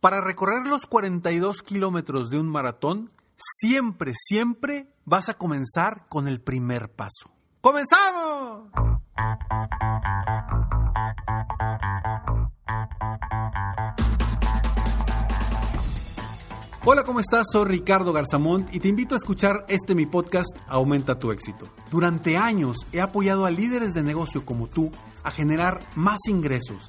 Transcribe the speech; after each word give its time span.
Para 0.00 0.20
recorrer 0.20 0.64
los 0.68 0.86
42 0.86 1.62
kilómetros 1.62 2.30
de 2.30 2.38
un 2.38 2.48
maratón, 2.48 3.10
siempre, 3.36 4.12
siempre 4.14 4.86
vas 5.04 5.28
a 5.28 5.34
comenzar 5.34 6.06
con 6.08 6.28
el 6.28 6.40
primer 6.40 6.88
paso. 6.88 7.30
¡Comenzamos! 7.60 8.70
Hola, 16.84 17.02
¿cómo 17.02 17.18
estás? 17.18 17.48
Soy 17.52 17.66
Ricardo 17.66 18.12
Garzamont 18.12 18.72
y 18.72 18.78
te 18.78 18.86
invito 18.86 19.14
a 19.14 19.18
escuchar 19.18 19.66
este 19.68 19.96
mi 19.96 20.06
podcast 20.06 20.48
Aumenta 20.68 21.18
tu 21.18 21.32
éxito. 21.32 21.68
Durante 21.90 22.36
años 22.36 22.76
he 22.92 23.00
apoyado 23.00 23.46
a 23.46 23.50
líderes 23.50 23.94
de 23.94 24.04
negocio 24.04 24.46
como 24.46 24.68
tú 24.68 24.92
a 25.24 25.32
generar 25.32 25.80
más 25.96 26.20
ingresos, 26.28 26.88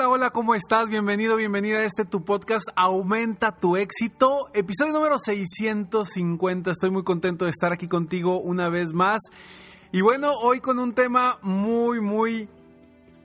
Hola, 0.00 0.08
hola, 0.08 0.30
¿cómo 0.30 0.54
estás? 0.54 0.88
Bienvenido, 0.88 1.36
bienvenida 1.36 1.80
a 1.80 1.84
este 1.84 2.06
tu 2.06 2.24
podcast 2.24 2.66
Aumenta 2.74 3.52
tu 3.52 3.76
éxito, 3.76 4.48
episodio 4.54 4.94
número 4.94 5.18
650. 5.18 6.70
Estoy 6.70 6.90
muy 6.90 7.04
contento 7.04 7.44
de 7.44 7.50
estar 7.50 7.70
aquí 7.74 7.86
contigo 7.86 8.40
una 8.40 8.70
vez 8.70 8.94
más. 8.94 9.20
Y 9.92 10.00
bueno, 10.00 10.32
hoy 10.32 10.60
con 10.60 10.78
un 10.78 10.92
tema 10.92 11.38
muy, 11.42 12.00
muy 12.00 12.48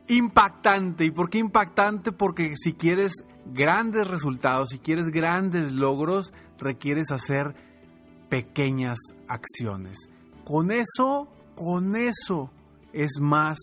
impactante. 0.09 1.05
¿Y 1.05 1.11
por 1.11 1.29
qué 1.29 1.37
impactante? 1.37 2.11
Porque 2.11 2.55
si 2.57 2.73
quieres 2.73 3.13
grandes 3.45 4.05
resultados, 4.05 4.71
si 4.71 4.79
quieres 4.79 5.05
grandes 5.11 5.71
logros, 5.71 6.33
requieres 6.57 7.09
hacer 7.09 7.55
pequeñas 8.27 8.99
acciones. 9.29 10.09
Con 10.43 10.71
eso, 10.71 11.29
con 11.55 11.95
eso 11.95 12.51
es 12.91 13.21
más 13.21 13.57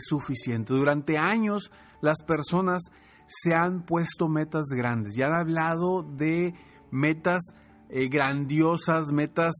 suficiente. 0.00 0.72
Durante 0.72 1.18
años 1.18 1.70
las 2.00 2.22
personas 2.22 2.82
se 3.26 3.54
han 3.54 3.84
puesto 3.84 4.28
metas 4.28 4.66
grandes 4.74 5.16
y 5.16 5.22
han 5.22 5.32
hablado 5.32 6.02
de 6.02 6.54
metas 6.90 7.42
eh, 7.88 8.08
grandiosas, 8.08 9.12
metas 9.12 9.54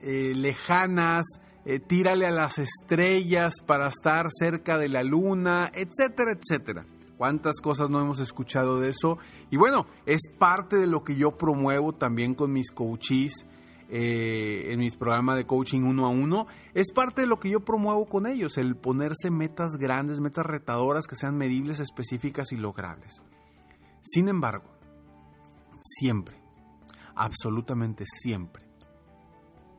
eh, 0.00 0.32
lejanas, 0.34 1.24
eh, 1.64 1.78
tírale 1.78 2.26
a 2.26 2.30
las 2.30 2.58
estrellas 2.58 3.54
para 3.66 3.88
estar 3.88 4.26
cerca 4.30 4.78
de 4.78 4.88
la 4.88 5.02
luna, 5.02 5.70
etcétera, 5.74 6.32
etcétera. 6.32 6.86
¿Cuántas 7.16 7.60
cosas 7.60 7.88
no 7.88 8.00
hemos 8.00 8.18
escuchado 8.18 8.80
de 8.80 8.88
eso? 8.88 9.18
Y 9.50 9.56
bueno, 9.56 9.86
es 10.06 10.22
parte 10.38 10.76
de 10.76 10.88
lo 10.88 11.04
que 11.04 11.14
yo 11.14 11.38
promuevo 11.38 11.92
también 11.92 12.34
con 12.34 12.52
mis 12.52 12.72
coaches 12.72 13.46
eh, 13.94 14.72
en 14.72 14.80
mis 14.80 14.96
programas 14.96 15.36
de 15.36 15.44
coaching 15.44 15.82
uno 15.82 16.06
a 16.06 16.08
uno. 16.08 16.46
Es 16.72 16.92
parte 16.92 17.20
de 17.20 17.26
lo 17.26 17.38
que 17.38 17.50
yo 17.50 17.60
promuevo 17.60 18.06
con 18.06 18.26
ellos, 18.26 18.56
el 18.56 18.74
ponerse 18.74 19.30
metas 19.30 19.76
grandes, 19.76 20.18
metas 20.18 20.46
retadoras 20.46 21.06
que 21.06 21.14
sean 21.14 21.36
medibles, 21.36 21.78
específicas 21.78 22.52
y 22.52 22.56
logrables. 22.56 23.20
Sin 24.00 24.28
embargo, 24.28 24.70
siempre, 25.78 26.40
absolutamente 27.14 28.04
siempre, 28.06 28.64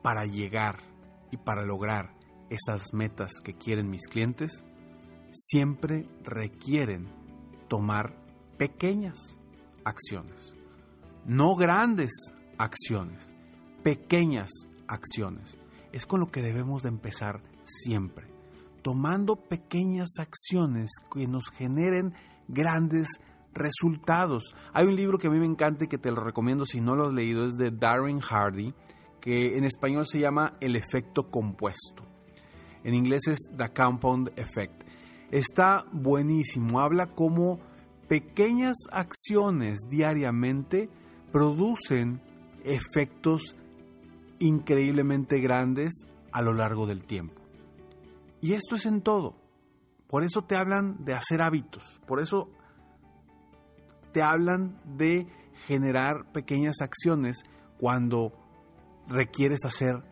para 0.03 0.25
llegar 0.25 0.77
y 1.31 1.37
para 1.37 1.65
lograr 1.65 2.13
esas 2.51 2.93
metas 2.93 3.41
que 3.43 3.55
quieren 3.55 3.89
mis 3.89 4.05
clientes, 4.05 4.63
siempre 5.31 6.05
requieren 6.23 7.07
tomar 7.67 8.15
pequeñas 8.59 9.17
acciones, 9.83 10.55
no 11.25 11.55
grandes 11.55 12.11
acciones, 12.59 13.32
pequeñas 13.83 14.49
acciones. 14.87 15.57
Es 15.91 16.05
con 16.05 16.19
lo 16.19 16.31
que 16.31 16.41
debemos 16.41 16.83
de 16.83 16.89
empezar 16.89 17.41
siempre, 17.63 18.27
tomando 18.81 19.35
pequeñas 19.35 20.09
acciones 20.17 20.91
que 21.13 21.27
nos 21.27 21.49
generen 21.49 22.13
grandes 22.47 23.07
resultados. 23.53 24.55
Hay 24.73 24.87
un 24.87 24.95
libro 24.95 25.17
que 25.17 25.27
a 25.27 25.29
mí 25.29 25.39
me 25.39 25.45
encanta 25.45 25.85
y 25.85 25.87
que 25.87 25.97
te 25.97 26.11
lo 26.11 26.23
recomiendo 26.23 26.65
si 26.65 26.81
no 26.81 26.95
lo 26.95 27.07
has 27.07 27.13
leído, 27.13 27.45
es 27.45 27.55
de 27.55 27.71
Darren 27.71 28.19
Hardy, 28.19 28.73
que 29.21 29.57
en 29.57 29.63
español 29.63 30.05
se 30.07 30.19
llama 30.19 30.57
El 30.59 30.75
efecto 30.75 31.29
compuesto. 31.29 32.03
En 32.83 32.95
inglés 32.95 33.27
es 33.27 33.39
The 33.55 33.69
Compound 33.69 34.31
Effect. 34.35 34.83
Está 35.31 35.85
buenísimo, 35.91 36.79
habla 36.81 37.07
cómo 37.07 37.59
pequeñas 38.07 38.75
acciones 38.91 39.79
diariamente 39.89 40.89
producen 41.31 42.21
efectos 42.63 43.55
increíblemente 44.39 45.39
grandes 45.39 45.93
a 46.31 46.41
lo 46.41 46.53
largo 46.53 46.87
del 46.87 47.03
tiempo. 47.03 47.41
Y 48.41 48.53
esto 48.53 48.75
es 48.75 48.85
en 48.85 49.01
todo. 49.01 49.35
Por 50.07 50.23
eso 50.23 50.43
te 50.43 50.55
hablan 50.55 51.05
de 51.05 51.13
hacer 51.13 51.41
hábitos. 51.41 52.01
Por 52.05 52.19
eso 52.19 52.49
te 54.11 54.21
hablan 54.21 54.79
de 54.97 55.27
generar 55.65 56.31
pequeñas 56.31 56.75
acciones 56.81 57.43
cuando 57.79 58.33
requieres 59.07 59.65
hacer 59.65 60.03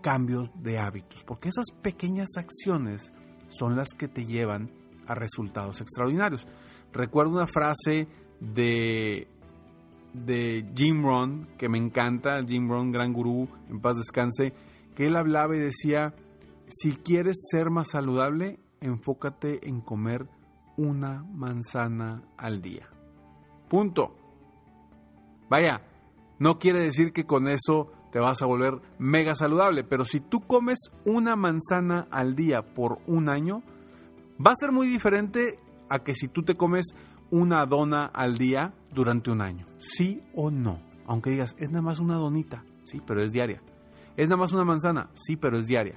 cambios 0.00 0.50
de 0.54 0.78
hábitos. 0.78 1.24
Porque 1.24 1.48
esas 1.48 1.66
pequeñas 1.82 2.30
acciones 2.36 3.12
son 3.48 3.76
las 3.76 3.88
que 3.90 4.08
te 4.08 4.24
llevan 4.24 4.70
a 5.06 5.14
resultados 5.14 5.80
extraordinarios. 5.80 6.46
Recuerdo 6.92 7.32
una 7.32 7.46
frase 7.46 8.08
de, 8.40 9.28
de 10.12 10.66
Jim 10.74 11.02
Rohn, 11.02 11.48
que 11.58 11.68
me 11.68 11.78
encanta, 11.78 12.42
Jim 12.44 12.68
Rohn, 12.68 12.92
gran 12.92 13.12
gurú, 13.12 13.48
en 13.68 13.80
paz 13.80 13.96
descanse, 13.96 14.52
que 14.94 15.06
él 15.06 15.16
hablaba 15.16 15.56
y 15.56 15.60
decía, 15.60 16.14
si 16.68 16.92
quieres 16.92 17.36
ser 17.50 17.70
más 17.70 17.90
saludable, 17.90 18.58
enfócate 18.80 19.68
en 19.68 19.80
comer 19.80 20.28
una 20.76 21.22
manzana 21.22 22.22
al 22.36 22.60
día. 22.60 22.88
Punto. 23.68 24.16
Vaya, 25.48 25.82
no 26.38 26.58
quiere 26.58 26.80
decir 26.80 27.12
que 27.12 27.26
con 27.26 27.48
eso 27.48 27.92
te 28.10 28.18
vas 28.18 28.42
a 28.42 28.46
volver 28.46 28.80
mega 28.98 29.34
saludable. 29.34 29.84
Pero 29.84 30.04
si 30.04 30.20
tú 30.20 30.40
comes 30.40 30.90
una 31.04 31.36
manzana 31.36 32.06
al 32.10 32.36
día 32.36 32.62
por 32.74 32.98
un 33.06 33.28
año, 33.28 33.62
va 34.44 34.52
a 34.52 34.56
ser 34.56 34.72
muy 34.72 34.86
diferente 34.86 35.58
a 35.88 36.00
que 36.00 36.14
si 36.14 36.28
tú 36.28 36.42
te 36.42 36.56
comes 36.56 36.94
una 37.32 37.64
dona 37.64 38.04
al 38.04 38.36
día 38.36 38.74
durante 38.92 39.30
un 39.30 39.40
año. 39.40 39.66
¿Sí 39.78 40.22
o 40.34 40.50
no? 40.50 40.80
Aunque 41.06 41.30
digas, 41.30 41.56
es 41.58 41.70
nada 41.70 41.82
más 41.82 41.98
una 41.98 42.14
donita, 42.14 42.62
sí, 42.84 43.00
pero 43.04 43.22
es 43.22 43.32
diaria. 43.32 43.62
Es 44.16 44.28
nada 44.28 44.36
más 44.36 44.52
una 44.52 44.64
manzana, 44.64 45.08
sí, 45.14 45.36
pero 45.36 45.58
es 45.58 45.66
diaria. 45.66 45.96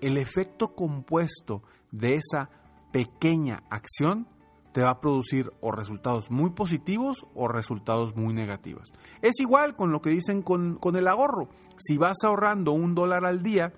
El 0.00 0.16
efecto 0.16 0.74
compuesto 0.74 1.62
de 1.92 2.14
esa 2.14 2.48
pequeña 2.92 3.62
acción 3.68 4.26
te 4.72 4.80
va 4.80 4.90
a 4.90 5.00
producir 5.00 5.52
o 5.60 5.70
resultados 5.70 6.30
muy 6.30 6.50
positivos 6.50 7.26
o 7.34 7.46
resultados 7.46 8.16
muy 8.16 8.32
negativos. 8.32 8.90
Es 9.20 9.38
igual 9.40 9.76
con 9.76 9.92
lo 9.92 10.00
que 10.00 10.10
dicen 10.10 10.40
con, 10.40 10.78
el 10.94 11.08
ahorro. 11.08 11.50
Si 11.76 11.98
vas 11.98 12.24
ahorrando 12.24 12.72
un 12.72 12.94
dólar 12.94 13.26
al 13.26 13.42
día, 13.42 13.74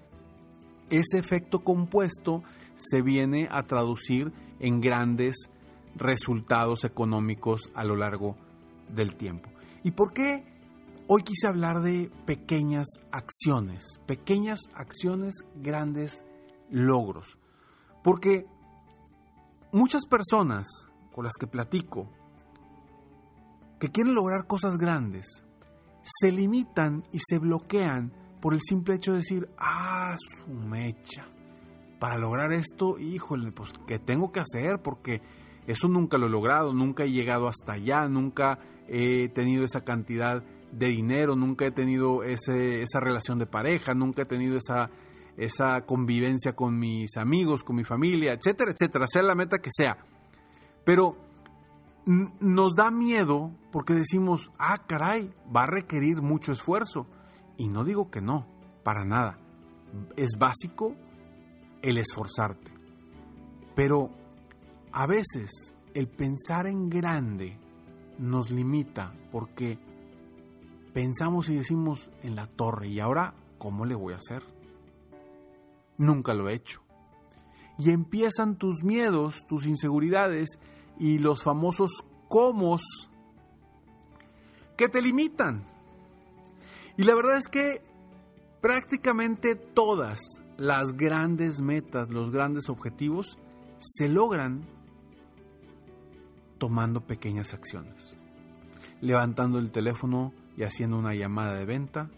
ese 0.89 1.19
efecto 1.19 1.65
compuesto 1.65 2.45
se 2.77 3.03
viene 3.03 3.49
a 3.51 3.65
traducir 3.65 4.33
en 4.61 4.81
grandes 4.81 5.51
resultados 5.95 6.85
económicos 6.85 7.71
a 7.75 7.85
lo 7.85 7.97
largo 7.97 8.37
del 8.89 9.17
tiempo. 9.17 9.51
¿Y 9.83 9.93
por 9.93 10.13
qué 10.13 10.45
hoy 11.07 11.23
quise 11.23 11.47
hablar 11.47 11.83
de 11.83 12.11
pequeñas 12.27 12.87
acciones? 13.11 14.01
Pequeñas 14.07 14.61
acciones, 14.75 15.35
grandes 15.57 16.23
logros. 16.71 17.39
Porque 18.03 18.47
muchas 19.73 20.07
personas 20.07 20.67
con 21.13 21.25
las 21.25 21.35
que 21.39 21.47
platico 21.47 22.09
que 23.79 23.89
quieren 23.89 24.15
lograr 24.15 24.47
cosas 24.47 24.77
grandes 24.77 25.45
se 26.03 26.31
limitan 26.31 27.05
y 27.13 27.19
se 27.19 27.39
bloquean 27.39 28.13
por 28.41 28.55
el 28.55 28.61
simple 28.61 28.95
hecho 28.97 29.13
de 29.13 29.19
decir, 29.19 29.49
ah, 29.59 30.17
su 30.19 30.53
mecha, 30.53 31.27
para 31.99 32.19
lograr 32.19 32.53
esto, 32.53 32.99
híjole, 32.99 33.53
pues 33.53 33.73
¿qué 33.87 33.99
tengo 34.01 34.33
que 34.33 34.41
hacer? 34.41 34.83
Porque 34.83 35.23
eso 35.67 35.89
nunca 35.89 36.19
lo 36.19 36.27
he 36.27 36.31
logrado, 36.31 36.73
nunca 36.73 37.05
he 37.05 37.11
llegado 37.11 37.49
hasta 37.49 37.75
allá, 37.75 38.09
nunca 38.09 38.59
he 38.89 39.29
tenido 39.29 39.65
esa 39.65 39.85
cantidad 39.85 40.43
de 40.73 40.89
dinero, 40.89 41.37
nunca 41.37 41.67
he 41.67 41.71
tenido 41.71 42.23
esa 42.23 43.01
relación 43.01 43.39
de 43.39 43.47
pareja, 43.47 43.95
nunca 43.95 44.23
he 44.23 44.27
tenido 44.27 44.57
esa 44.57 44.91
esa 45.37 45.83
convivencia 45.83 46.55
con 46.55 46.79
mis 46.79 47.17
amigos, 47.17 47.65
con 47.65 47.77
mi 47.77 47.85
familia, 47.85 48.33
etcétera, 48.33 48.73
etcétera, 48.73 49.07
sea 49.07 49.23
la 49.23 49.35
meta 49.35 49.59
que 49.59 49.71
sea. 49.73 49.99
Pero 50.85 51.17
nos 52.07 52.75
da 52.75 52.91
miedo 52.91 53.53
porque 53.71 53.95
decimos, 53.95 54.51
ah, 54.59 54.77
caray, 54.87 55.33
va 55.55 55.63
a 55.65 55.71
requerir 55.71 56.21
mucho 56.21 56.53
esfuerzo. 56.53 57.07
Y 57.57 57.69
no 57.69 57.85
digo 57.85 58.11
que 58.11 58.21
no, 58.21 58.47
para 58.83 59.05
nada. 59.05 59.39
Es 60.17 60.37
básico 60.39 60.95
el 61.83 61.99
esforzarte. 61.99 62.73
Pero 63.75 64.11
a 64.93 65.07
veces 65.07 65.75
el 65.95 66.09
pensar 66.09 66.67
en 66.67 66.89
grande 66.91 67.59
nos 68.19 68.51
limita 68.51 69.15
porque 69.31 69.79
pensamos 70.93 71.49
y 71.49 71.57
decimos 71.57 72.11
en 72.23 72.37
la 72.37 72.47
torre 72.47 72.89
y 72.89 73.01
ahora, 73.01 73.35
¿cómo 73.59 73.87
le 73.87 73.95
voy 73.95 74.13
a 74.13 74.19
hacer? 74.19 74.43
Nunca 75.97 76.35
lo 76.35 76.49
he 76.49 76.55
hecho. 76.55 76.83
Y 77.79 77.91
empiezan 77.91 78.57
tus 78.57 78.83
miedos, 78.83 79.47
tus 79.49 79.67
inseguridades 79.67 80.59
y 80.99 81.19
los 81.19 81.43
famosos 81.43 82.05
comos 82.29 82.83
que 84.77 84.89
te 84.89 85.01
limitan. 85.01 85.67
Y 86.99 87.05
la 87.05 87.15
verdad 87.15 87.39
es 87.39 87.49
que 87.49 87.83
prácticamente 88.61 89.55
todas 89.55 90.21
las 90.59 90.93
grandes 90.93 91.63
metas, 91.63 92.11
los 92.11 92.31
grandes 92.31 92.69
objetivos, 92.69 93.39
se 93.79 94.09
logran 94.09 94.67
tomando 96.63 97.01
pequeñas 97.01 97.55
acciones. 97.55 98.17
Levantando 99.01 99.59
el 99.59 99.73
teléfono 99.73 100.33
y 100.57 100.63
haciendo 100.63 100.97
una 100.97 101.13
llamada 101.13 101.55
de 101.55 101.65
venta, 101.65 102.09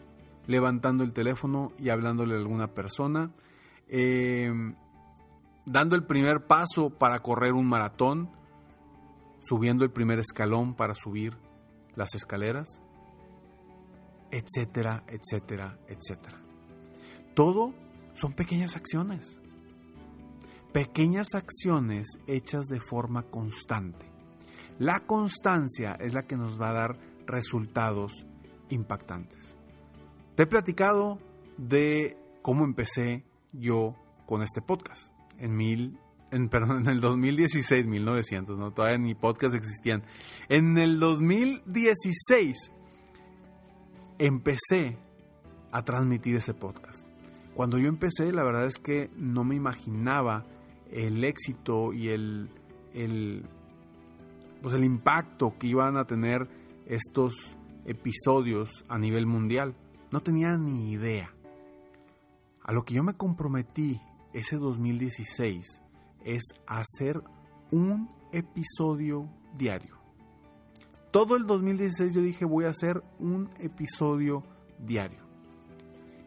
levantando 0.46 1.02
el 1.02 1.14
teléfono 1.14 1.72
y 1.78 1.88
hablándole 1.88 2.34
a 2.34 2.40
alguna 2.40 2.74
persona, 2.74 3.30
eh, 3.88 4.52
dando 5.64 5.96
el 5.96 6.04
primer 6.04 6.46
paso 6.46 6.90
para 6.90 7.20
correr 7.20 7.54
un 7.54 7.66
maratón, 7.66 8.28
subiendo 9.40 9.82
el 9.82 9.92
primer 9.92 10.18
escalón 10.18 10.74
para 10.74 10.94
subir 10.94 11.38
las 11.94 12.14
escaleras, 12.14 12.82
etcétera, 14.30 15.04
etcétera, 15.08 15.78
etcétera. 15.88 16.38
Todo 17.32 17.72
son 18.12 18.34
pequeñas 18.34 18.76
acciones. 18.76 19.40
Pequeñas 20.74 21.28
acciones 21.32 22.18
hechas 22.26 22.66
de 22.66 22.80
forma 22.80 23.22
constante. 23.22 24.12
La 24.78 25.00
constancia 25.00 25.96
es 26.00 26.14
la 26.14 26.22
que 26.22 26.36
nos 26.36 26.60
va 26.60 26.70
a 26.70 26.72
dar 26.72 26.98
resultados 27.26 28.26
impactantes. 28.68 29.56
Te 30.34 30.44
he 30.44 30.46
platicado 30.46 31.18
de 31.56 32.16
cómo 32.42 32.64
empecé 32.64 33.24
yo 33.52 33.94
con 34.26 34.42
este 34.42 34.60
podcast 34.60 35.12
en 35.38 35.56
mil 35.56 35.98
en, 36.34 36.48
perdón, 36.50 36.82
en 36.82 36.88
el 36.88 37.00
2016, 37.00 37.86
1900, 37.86 38.58
¿no? 38.58 38.72
todavía 38.72 38.98
ni 38.98 39.14
podcast 39.14 39.54
existían. 39.54 40.02
En 40.48 40.76
el 40.78 40.98
2016 40.98 42.72
empecé 44.18 44.98
a 45.70 45.84
transmitir 45.84 46.36
ese 46.36 46.54
podcast. 46.54 47.08
Cuando 47.54 47.78
yo 47.78 47.88
empecé, 47.88 48.32
la 48.32 48.44
verdad 48.44 48.66
es 48.66 48.78
que 48.78 49.10
no 49.16 49.44
me 49.44 49.54
imaginaba 49.54 50.44
el 50.90 51.22
éxito 51.24 51.92
y 51.92 52.08
el, 52.08 52.50
el, 52.92 53.44
pues 54.64 54.76
el 54.76 54.84
impacto 54.84 55.58
que 55.58 55.66
iban 55.66 55.98
a 55.98 56.06
tener 56.06 56.48
estos 56.86 57.34
episodios 57.84 58.82
a 58.88 58.96
nivel 58.96 59.26
mundial. 59.26 59.76
No 60.10 60.22
tenía 60.22 60.56
ni 60.56 60.90
idea. 60.90 61.34
A 62.62 62.72
lo 62.72 62.82
que 62.82 62.94
yo 62.94 63.02
me 63.02 63.12
comprometí 63.12 64.00
ese 64.32 64.56
2016 64.56 65.82
es 66.24 66.42
hacer 66.66 67.20
un 67.72 68.08
episodio 68.32 69.28
diario. 69.54 69.98
Todo 71.10 71.36
el 71.36 71.46
2016 71.46 72.14
yo 72.14 72.22
dije 72.22 72.46
voy 72.46 72.64
a 72.64 72.70
hacer 72.70 73.02
un 73.18 73.50
episodio 73.60 74.44
diario. 74.78 75.20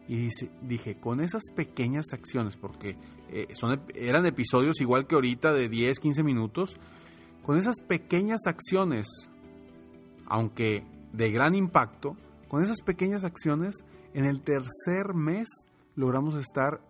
Y 0.06 0.28
dije, 0.62 1.00
con 1.00 1.20
esas 1.20 1.42
pequeñas 1.56 2.04
acciones, 2.12 2.56
porque 2.56 2.96
eh, 3.30 3.48
son, 3.54 3.82
eran 3.96 4.24
episodios 4.26 4.80
igual 4.80 5.08
que 5.08 5.16
ahorita 5.16 5.52
de 5.52 5.68
10, 5.68 5.98
15 5.98 6.22
minutos, 6.22 6.78
con 7.44 7.58
esas 7.58 7.80
pequeñas 7.80 8.46
acciones, 8.46 9.06
aunque 10.26 10.84
de 11.12 11.30
gran 11.30 11.54
impacto, 11.54 12.16
con 12.48 12.62
esas 12.62 12.82
pequeñas 12.82 13.24
acciones, 13.24 13.84
en 14.14 14.24
el 14.24 14.42
tercer 14.42 15.14
mes 15.14 15.48
logramos 15.94 16.34
estar 16.34 16.80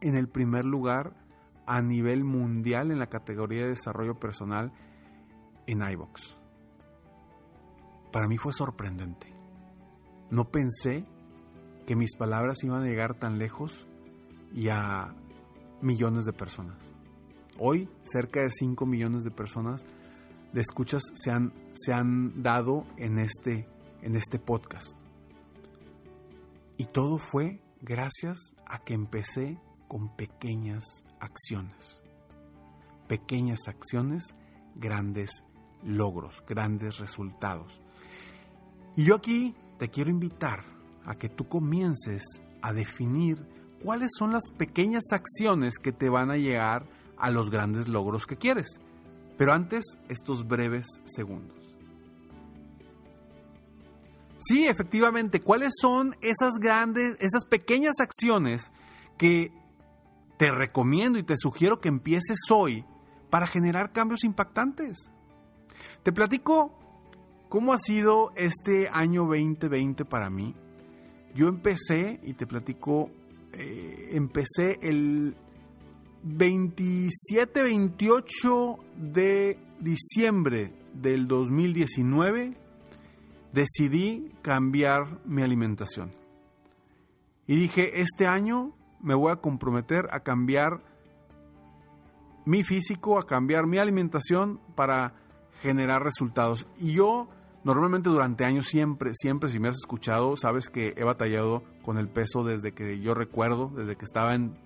en 0.00 0.16
el 0.16 0.28
primer 0.28 0.64
lugar 0.64 1.14
a 1.66 1.82
nivel 1.82 2.24
mundial 2.24 2.90
en 2.90 2.98
la 2.98 3.08
categoría 3.08 3.62
de 3.62 3.70
desarrollo 3.70 4.18
personal 4.18 4.72
en 5.66 5.82
iBox. 5.82 6.38
Para 8.12 8.26
mí 8.26 8.38
fue 8.38 8.52
sorprendente. 8.52 9.32
No 10.30 10.50
pensé 10.50 11.04
que 11.86 11.96
mis 11.96 12.16
palabras 12.16 12.62
iban 12.64 12.82
a 12.82 12.86
llegar 12.86 13.14
tan 13.14 13.38
lejos 13.38 13.86
y 14.52 14.68
a 14.68 15.14
millones 15.80 16.24
de 16.24 16.32
personas. 16.32 16.92
Hoy 17.62 17.90
cerca 18.04 18.40
de 18.40 18.50
5 18.50 18.86
millones 18.86 19.22
de 19.22 19.30
personas 19.30 19.84
de 20.54 20.62
escuchas 20.62 21.02
se 21.12 21.30
han, 21.30 21.52
se 21.74 21.92
han 21.92 22.42
dado 22.42 22.86
en 22.96 23.18
este, 23.18 23.68
en 24.00 24.16
este 24.16 24.38
podcast. 24.38 24.96
Y 26.78 26.86
todo 26.86 27.18
fue 27.18 27.60
gracias 27.82 28.38
a 28.64 28.78
que 28.78 28.94
empecé 28.94 29.58
con 29.88 30.16
pequeñas 30.16 31.04
acciones. 31.20 32.02
Pequeñas 33.06 33.68
acciones, 33.68 34.34
grandes 34.74 35.44
logros, 35.84 36.42
grandes 36.48 36.98
resultados. 36.98 37.82
Y 38.96 39.04
yo 39.04 39.16
aquí 39.16 39.54
te 39.78 39.90
quiero 39.90 40.08
invitar 40.08 40.64
a 41.04 41.16
que 41.16 41.28
tú 41.28 41.46
comiences 41.46 42.22
a 42.62 42.72
definir 42.72 43.46
cuáles 43.84 44.12
son 44.18 44.32
las 44.32 44.50
pequeñas 44.56 45.12
acciones 45.12 45.78
que 45.78 45.92
te 45.92 46.08
van 46.08 46.30
a 46.30 46.38
llegar 46.38 46.86
a 47.20 47.30
los 47.30 47.50
grandes 47.50 47.88
logros 47.88 48.26
que 48.26 48.36
quieres. 48.36 48.80
Pero 49.36 49.52
antes, 49.52 49.84
estos 50.08 50.46
breves 50.46 50.86
segundos. 51.04 51.56
Sí, 54.38 54.66
efectivamente, 54.66 55.40
¿cuáles 55.40 55.74
son 55.80 56.16
esas 56.22 56.52
grandes, 56.60 57.16
esas 57.20 57.44
pequeñas 57.44 58.00
acciones 58.00 58.72
que 59.18 59.52
te 60.40 60.50
recomiendo 60.50 61.18
y 61.18 61.22
te 61.22 61.36
sugiero 61.36 61.80
que 61.80 61.88
empieces 61.88 62.38
hoy 62.50 62.86
para 63.28 63.46
generar 63.46 63.92
cambios 63.92 64.24
impactantes. 64.24 65.10
Te 66.02 66.12
platico 66.12 66.72
cómo 67.50 67.74
ha 67.74 67.78
sido 67.78 68.32
este 68.36 68.88
año 68.90 69.26
2020 69.26 70.06
para 70.06 70.30
mí. 70.30 70.54
Yo 71.34 71.48
empecé, 71.48 72.20
y 72.22 72.32
te 72.32 72.46
platico, 72.46 73.10
eh, 73.52 74.12
empecé 74.12 74.78
el 74.80 75.36
27-28 76.24 78.78
de 78.96 79.58
diciembre 79.80 80.72
del 80.92 81.28
2019, 81.28 82.56
decidí 83.52 84.32
cambiar 84.42 85.20
mi 85.24 85.42
alimentación. 85.42 86.12
Y 87.46 87.56
dije, 87.56 88.00
este 88.00 88.26
año 88.26 88.74
me 89.00 89.14
voy 89.14 89.32
a 89.32 89.36
comprometer 89.36 90.08
a 90.10 90.20
cambiar 90.20 90.82
mi 92.44 92.64
físico, 92.64 93.18
a 93.18 93.26
cambiar 93.26 93.66
mi 93.66 93.78
alimentación 93.78 94.60
para 94.74 95.14
generar 95.62 96.02
resultados. 96.02 96.66
Y 96.78 96.92
yo 96.92 97.28
normalmente 97.64 98.08
durante 98.08 98.44
años 98.44 98.66
siempre, 98.66 99.12
siempre, 99.14 99.50
si 99.50 99.58
me 99.58 99.68
has 99.68 99.76
escuchado, 99.76 100.36
sabes 100.36 100.68
que 100.68 100.94
he 100.96 101.04
batallado 101.04 101.62
con 101.82 101.98
el 101.98 102.08
peso 102.08 102.44
desde 102.44 102.72
que 102.72 103.00
yo 103.00 103.14
recuerdo, 103.14 103.70
desde 103.74 103.96
que 103.96 104.04
estaba 104.04 104.34
en 104.34 104.56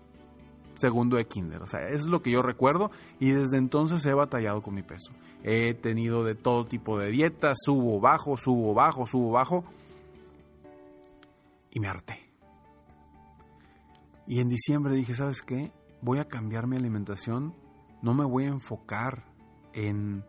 segundo 0.76 1.16
de 1.16 1.26
kinder. 1.26 1.62
O 1.62 1.66
sea, 1.66 1.88
es 1.88 2.07
lo 2.07 2.23
que 2.23 2.31
yo 2.31 2.43
recuerdo 2.43 2.90
y 3.21 3.31
desde 3.31 3.59
entonces 3.59 4.04
he 4.07 4.14
batallado 4.14 4.62
con 4.62 4.75
mi 4.75 4.83
peso. 4.83 5.12
He 5.43 5.75
tenido 5.75 6.25
de 6.25 6.35
todo 6.35 6.66
tipo 6.66 6.99
de 6.99 7.11
dietas, 7.11 7.59
subo, 7.64 8.00
bajo, 8.00 8.37
subo, 8.37 8.75
bajo, 8.75 9.07
subo, 9.07 9.33
bajo. 9.33 9.64
Y 11.71 11.81
me 11.81 11.88
harté. 11.88 12.25
Y 14.26 14.40
en 14.40 14.49
diciembre 14.49 14.95
dije, 14.95 15.14
¿sabes 15.14 15.43
qué? 15.43 15.71
Voy 16.00 16.19
a 16.19 16.28
cambiar 16.28 16.66
mi 16.66 16.76
alimentación, 16.76 17.54
no 18.02 18.14
me 18.14 18.25
voy 18.25 18.45
a 18.45 18.49
enfocar 18.49 19.25
en, 19.73 20.25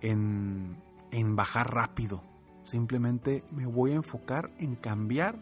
en, 0.00 0.76
en 1.10 1.36
bajar 1.36 1.72
rápido, 1.72 2.22
simplemente 2.64 3.44
me 3.50 3.66
voy 3.66 3.92
a 3.92 3.96
enfocar 3.96 4.50
en 4.58 4.74
cambiar 4.76 5.38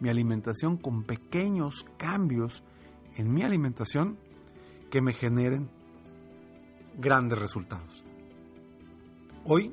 mi 0.00 0.08
alimentación 0.08 0.76
con 0.76 1.04
pequeños 1.04 1.86
cambios 1.96 2.64
en 3.16 3.32
mi 3.32 3.42
alimentación 3.42 4.18
que 4.90 5.00
me 5.00 5.12
generen 5.12 5.70
grandes 6.98 7.38
resultados. 7.38 8.04
Hoy, 9.44 9.72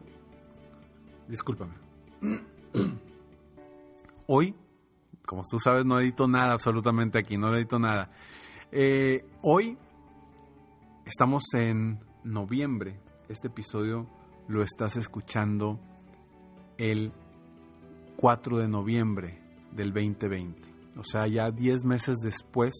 discúlpame, 1.27 1.73
hoy 4.27 4.55
como 5.27 5.43
tú 5.43 5.59
sabes, 5.59 5.85
no 5.85 5.99
edito 5.99 6.27
nada 6.27 6.53
absolutamente 6.53 7.19
aquí, 7.19 7.37
no 7.37 7.53
edito 7.53 7.77
nada. 7.77 8.09
Eh, 8.71 9.25
hoy 9.41 9.77
estamos 11.05 11.43
en 11.53 11.99
noviembre. 12.23 12.99
Este 13.27 13.47
episodio 13.47 14.07
lo 14.47 14.63
estás 14.63 14.95
escuchando 14.95 15.79
el 16.77 17.11
4 18.15 18.57
de 18.57 18.69
noviembre 18.69 19.41
del 19.73 19.93
2020. 19.93 20.61
O 20.97 21.03
sea, 21.03 21.27
ya 21.27 21.51
10 21.51 21.83
meses 21.83 22.17
después 22.23 22.73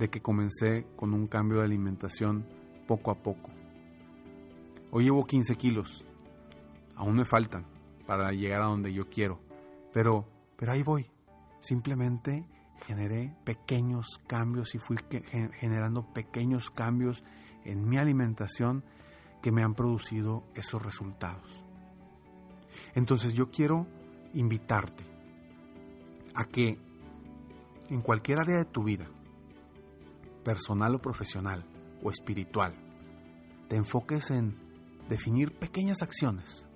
de 0.00 0.08
que 0.08 0.22
comencé 0.22 0.86
con 0.96 1.12
un 1.12 1.26
cambio 1.26 1.58
de 1.58 1.66
alimentación 1.66 2.46
poco 2.88 3.10
a 3.10 3.16
poco. 3.16 3.50
Hoy 4.90 5.04
llevo 5.04 5.26
15 5.26 5.56
kilos. 5.56 6.06
Aún 6.96 7.16
me 7.16 7.26
faltan 7.26 7.66
para 8.06 8.32
llegar 8.32 8.62
a 8.62 8.66
donde 8.66 8.94
yo 8.94 9.10
quiero. 9.10 9.38
Pero, 9.92 10.26
pero 10.56 10.72
ahí 10.72 10.82
voy. 10.82 11.10
Simplemente 11.60 12.46
generé 12.86 13.36
pequeños 13.44 14.18
cambios 14.26 14.74
y 14.74 14.78
fui 14.78 14.96
generando 15.58 16.10
pequeños 16.14 16.70
cambios 16.70 17.22
en 17.66 17.86
mi 17.86 17.98
alimentación 17.98 18.82
que 19.42 19.52
me 19.52 19.62
han 19.62 19.74
producido 19.74 20.44
esos 20.54 20.82
resultados. 20.82 21.62
Entonces 22.94 23.34
yo 23.34 23.50
quiero 23.50 23.86
invitarte 24.32 25.04
a 26.34 26.46
que 26.46 26.78
en 27.90 28.00
cualquier 28.00 28.38
área 28.38 28.56
de 28.60 28.64
tu 28.64 28.82
vida, 28.82 29.06
personal 30.44 30.94
o 30.94 30.98
profesional 31.00 31.64
o 32.02 32.10
espiritual, 32.10 32.74
te 33.68 33.76
enfoques 33.76 34.30
en 34.30 34.56
definir 35.08 35.52
pequeñas 35.52 36.02
acciones. 36.02 36.66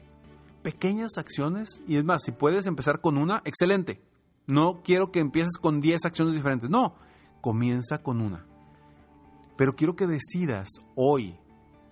Pequeñas 0.63 1.19
acciones, 1.19 1.83
y 1.87 1.97
es 1.97 2.05
más, 2.05 2.23
si 2.25 2.33
puedes 2.33 2.67
empezar 2.67 3.01
con 3.01 3.19
una, 3.19 3.43
excelente. 3.45 4.03
No 4.47 4.83
quiero 4.83 5.11
que 5.11 5.21
empieces 5.21 5.57
con 5.59 5.81
10 5.81 6.05
acciones 6.05 6.35
diferentes, 6.35 6.71
no, 6.71 6.95
comienza 7.41 8.03
con 8.03 8.21
una. 8.21 8.47
Pero 9.57 9.75
quiero 9.75 9.95
que 9.97 10.07
decidas 10.07 10.69
hoy, 10.95 11.39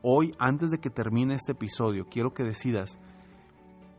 hoy 0.03 0.35
antes 0.39 0.71
de 0.71 0.79
que 0.79 0.91
termine 0.91 1.35
este 1.35 1.53
episodio, 1.53 2.09
quiero 2.09 2.35
que 2.35 2.45
decidas 2.45 2.99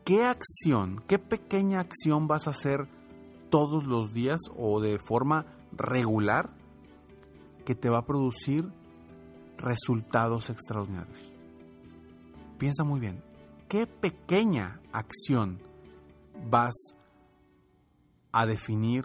qué 0.04 0.24
acción, 0.24 1.02
qué 1.08 1.18
pequeña 1.18 1.80
acción 1.80 2.28
vas 2.28 2.46
a 2.46 2.50
hacer 2.50 2.88
todos 3.50 3.84
los 3.84 4.12
días 4.12 4.40
o 4.56 4.80
de 4.80 4.98
forma 4.98 5.46
regular 5.72 6.50
que 7.64 7.74
te 7.74 7.88
va 7.88 7.98
a 7.98 8.06
producir 8.06 8.70
resultados 9.58 10.50
extraordinarios. 10.50 11.32
Piensa 12.58 12.84
muy 12.84 13.00
bien, 13.00 13.22
¿qué 13.68 13.86
pequeña 13.86 14.80
acción 14.92 15.60
vas 16.48 16.74
a 18.32 18.46
definir 18.46 19.04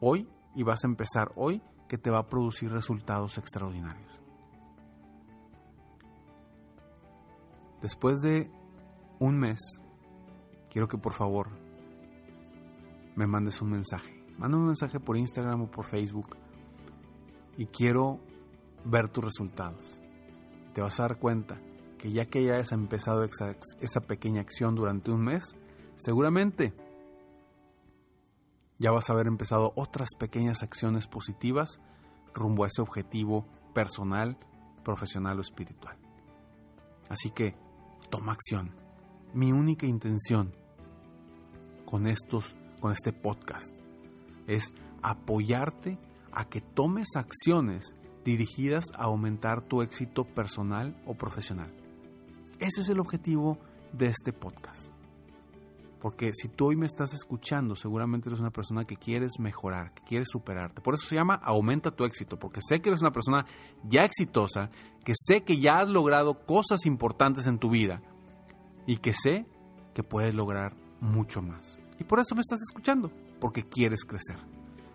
hoy 0.00 0.28
y 0.54 0.62
vas 0.62 0.84
a 0.84 0.88
empezar 0.88 1.32
hoy 1.36 1.62
que 1.88 1.98
te 1.98 2.10
va 2.10 2.18
a 2.18 2.28
producir 2.28 2.70
resultados 2.70 3.38
extraordinarios? 3.38 4.08
Después 7.82 8.20
de 8.20 8.50
un 9.20 9.38
mes, 9.38 9.60
quiero 10.70 10.88
que 10.88 10.98
por 10.98 11.12
favor 11.12 11.48
me 13.14 13.26
mandes 13.26 13.62
un 13.62 13.70
mensaje. 13.70 14.24
Manda 14.36 14.56
un 14.56 14.66
mensaje 14.66 14.98
por 15.00 15.16
Instagram 15.16 15.62
o 15.62 15.70
por 15.70 15.84
Facebook 15.84 16.36
y 17.58 17.66
quiero 17.66 18.20
ver 18.84 19.10
tus 19.10 19.24
resultados. 19.24 20.00
Te 20.72 20.80
vas 20.80 20.98
a 20.98 21.02
dar 21.02 21.18
cuenta 21.18 21.60
que 21.98 22.12
ya 22.12 22.24
que 22.24 22.44
ya 22.44 22.56
has 22.56 22.72
empezado 22.72 23.24
esa, 23.24 23.56
esa 23.80 24.00
pequeña 24.00 24.40
acción 24.40 24.76
durante 24.76 25.10
un 25.10 25.22
mes, 25.22 25.56
seguramente 25.96 26.72
ya 28.78 28.92
vas 28.92 29.10
a 29.10 29.12
haber 29.12 29.26
empezado 29.26 29.72
otras 29.74 30.10
pequeñas 30.16 30.62
acciones 30.62 31.08
positivas 31.08 31.80
rumbo 32.32 32.62
a 32.62 32.68
ese 32.68 32.80
objetivo 32.80 33.44
personal, 33.74 34.38
profesional 34.84 35.38
o 35.38 35.42
espiritual. 35.42 35.96
Así 37.08 37.30
que 37.30 37.56
toma 38.08 38.32
acción. 38.32 38.72
Mi 39.34 39.50
única 39.50 39.86
intención 39.86 40.54
con 41.84 42.06
estos 42.06 42.54
con 42.80 42.92
este 42.92 43.12
podcast 43.12 43.74
es 44.46 44.72
apoyarte 45.02 45.98
a 46.38 46.44
que 46.44 46.60
tomes 46.60 47.16
acciones 47.16 47.96
dirigidas 48.24 48.84
a 48.94 49.06
aumentar 49.06 49.60
tu 49.60 49.82
éxito 49.82 50.22
personal 50.22 50.94
o 51.04 51.14
profesional. 51.14 51.74
Ese 52.60 52.82
es 52.82 52.88
el 52.90 53.00
objetivo 53.00 53.58
de 53.92 54.06
este 54.06 54.32
podcast. 54.32 54.86
Porque 56.00 56.30
si 56.32 56.46
tú 56.46 56.66
hoy 56.66 56.76
me 56.76 56.86
estás 56.86 57.12
escuchando, 57.12 57.74
seguramente 57.74 58.28
eres 58.28 58.38
una 58.38 58.52
persona 58.52 58.84
que 58.84 58.94
quieres 58.96 59.40
mejorar, 59.40 59.92
que 59.94 60.04
quieres 60.04 60.28
superarte. 60.30 60.80
Por 60.80 60.94
eso 60.94 61.06
se 61.06 61.16
llama 61.16 61.34
Aumenta 61.34 61.90
tu 61.90 62.04
éxito, 62.04 62.38
porque 62.38 62.60
sé 62.62 62.80
que 62.80 62.90
eres 62.90 63.00
una 63.00 63.10
persona 63.10 63.44
ya 63.82 64.04
exitosa, 64.04 64.70
que 65.04 65.14
sé 65.16 65.42
que 65.42 65.58
ya 65.58 65.80
has 65.80 65.88
logrado 65.88 66.46
cosas 66.46 66.86
importantes 66.86 67.48
en 67.48 67.58
tu 67.58 67.68
vida 67.68 68.00
y 68.86 68.98
que 68.98 69.12
sé 69.12 69.44
que 69.92 70.04
puedes 70.04 70.36
lograr 70.36 70.76
mucho 71.00 71.42
más. 71.42 71.80
Y 71.98 72.04
por 72.04 72.20
eso 72.20 72.36
me 72.36 72.42
estás 72.42 72.60
escuchando, 72.60 73.10
porque 73.40 73.64
quieres 73.64 74.04
crecer. 74.04 74.38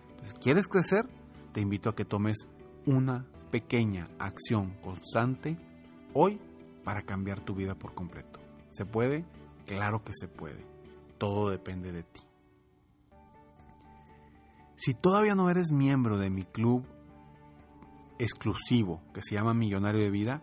Entonces, 0.08 0.38
¿quieres 0.40 0.66
crecer? 0.66 1.06
Te 1.54 1.62
invito 1.62 1.88
a 1.88 1.94
que 1.94 2.04
tomes 2.04 2.48
una 2.84 3.24
pequeña 3.52 4.10
acción 4.18 4.74
constante 4.82 5.56
hoy 6.12 6.40
para 6.82 7.02
cambiar 7.02 7.42
tu 7.42 7.54
vida 7.54 7.76
por 7.76 7.94
completo. 7.94 8.40
¿Se 8.70 8.84
puede? 8.84 9.24
Claro 9.64 10.02
que 10.02 10.10
se 10.12 10.26
puede. 10.26 10.66
Todo 11.16 11.50
depende 11.50 11.92
de 11.92 12.02
ti. 12.02 12.22
Si 14.74 14.94
todavía 14.94 15.36
no 15.36 15.48
eres 15.48 15.70
miembro 15.70 16.18
de 16.18 16.28
mi 16.28 16.42
club 16.42 16.82
exclusivo 18.18 19.00
que 19.14 19.22
se 19.22 19.36
llama 19.36 19.54
Millonario 19.54 20.00
de 20.00 20.10
Vida, 20.10 20.42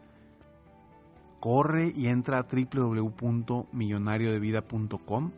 corre 1.41 1.91
y 1.94 2.08
entra 2.08 2.39
a 2.39 2.48
www.millonariodevida.com. 2.50 5.32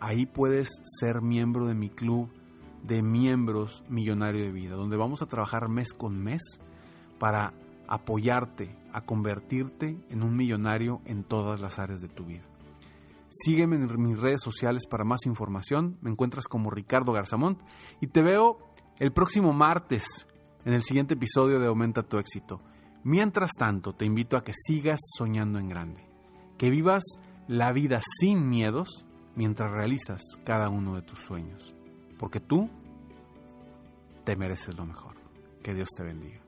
Ahí 0.00 0.26
puedes 0.26 0.68
ser 0.98 1.22
miembro 1.22 1.66
de 1.66 1.76
mi 1.76 1.88
club 1.88 2.28
de 2.82 3.02
miembros 3.02 3.84
Millonario 3.88 4.42
de 4.42 4.52
Vida, 4.52 4.74
donde 4.74 4.96
vamos 4.96 5.22
a 5.22 5.26
trabajar 5.26 5.68
mes 5.68 5.92
con 5.92 6.22
mes 6.22 6.42
para 7.18 7.54
apoyarte 7.88 8.76
a 8.92 9.02
convertirte 9.02 9.98
en 10.08 10.22
un 10.22 10.36
millonario 10.36 11.00
en 11.04 11.24
todas 11.24 11.60
las 11.60 11.78
áreas 11.78 12.00
de 12.00 12.08
tu 12.08 12.24
vida. 12.24 12.44
Sígueme 13.28 13.76
en 13.76 14.02
mis 14.02 14.18
redes 14.18 14.40
sociales 14.42 14.86
para 14.88 15.04
más 15.04 15.24
información. 15.24 15.96
Me 16.00 16.10
encuentras 16.10 16.48
como 16.48 16.70
Ricardo 16.70 17.12
Garzamont 17.12 17.60
y 18.00 18.08
te 18.08 18.22
veo 18.22 18.58
el 18.98 19.12
próximo 19.12 19.52
martes 19.52 20.26
en 20.64 20.72
el 20.72 20.82
siguiente 20.82 21.14
episodio 21.14 21.60
de 21.60 21.68
Aumenta 21.68 22.02
tu 22.02 22.18
éxito. 22.18 22.60
Mientras 23.04 23.52
tanto, 23.58 23.94
te 23.94 24.04
invito 24.04 24.36
a 24.36 24.44
que 24.44 24.52
sigas 24.52 24.98
soñando 25.16 25.58
en 25.58 25.68
grande, 25.68 26.06
que 26.58 26.70
vivas 26.70 27.04
la 27.46 27.72
vida 27.72 28.00
sin 28.18 28.48
miedos 28.48 29.06
mientras 29.36 29.70
realizas 29.70 30.20
cada 30.44 30.68
uno 30.68 30.96
de 30.96 31.02
tus 31.02 31.20
sueños, 31.20 31.74
porque 32.20 32.38
tú 32.38 32.68
te 34.24 34.36
mereces 34.36 34.76
lo 34.76 34.84
mejor. 34.84 35.14
Que 35.62 35.72
Dios 35.72 35.88
te 35.96 36.02
bendiga. 36.02 36.38